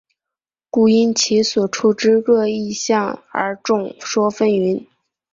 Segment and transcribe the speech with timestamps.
[0.71, 4.87] 故因其所处之各异形象而众说纷纭。